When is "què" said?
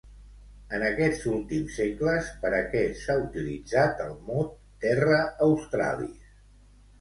2.71-2.81